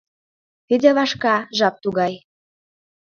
Федя 0.67 0.91
вашка, 0.97 1.35
жап 1.57 1.75
тугай. 1.83 2.13